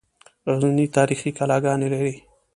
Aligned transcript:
غزني 0.49 0.85
تاریخي 0.97 1.31
کلاګانې 1.37 1.87
لري 1.93 2.15